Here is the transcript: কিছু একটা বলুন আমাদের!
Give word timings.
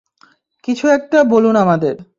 কিছু 0.63 0.85
একটা 0.87 1.23
বলুন 1.23 1.55
আমাদের! 1.55 1.95